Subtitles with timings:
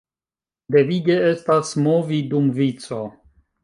[0.75, 3.05] Devige estas movi dum vico.